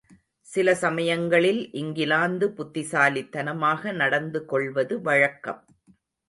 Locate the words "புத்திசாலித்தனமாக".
2.51-3.93